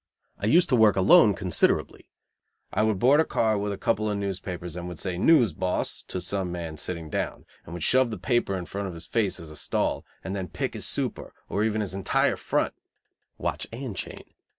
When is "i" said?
0.39-0.47, 2.73-2.81